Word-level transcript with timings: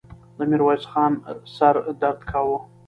د 0.37 0.39
ميرويس 0.49 0.83
خان 0.91 1.13
سر 1.55 1.75
درد 2.01 2.19
کاوه. 2.29 2.57